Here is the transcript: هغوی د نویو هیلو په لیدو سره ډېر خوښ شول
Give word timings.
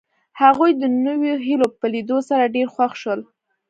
هغوی 0.41 0.71
د 0.75 0.83
نویو 1.05 1.35
هیلو 1.45 1.67
په 1.79 1.85
لیدو 1.93 2.17
سره 2.29 2.51
ډېر 2.55 2.67
خوښ 2.73 2.93
شول 3.01 3.21